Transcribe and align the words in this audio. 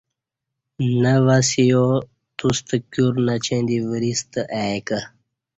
نہ 1.01 1.13
واسیا 1.25 1.81
توستہ 2.37 2.77
کیور 2.91 3.13
نچیں 3.27 3.63
دی 3.67 3.77
وریست 3.89 4.31
ای 4.59 4.77
کہ 4.87 4.99